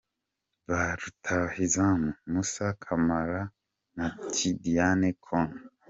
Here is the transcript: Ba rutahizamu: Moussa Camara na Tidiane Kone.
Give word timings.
Ba 0.67 0.81
rutahizamu: 0.99 2.09
Moussa 2.31 2.67
Camara 2.83 3.41
na 3.95 4.05
Tidiane 4.33 5.09
Kone. 5.25 5.59